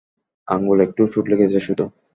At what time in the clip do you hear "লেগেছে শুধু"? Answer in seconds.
1.31-1.83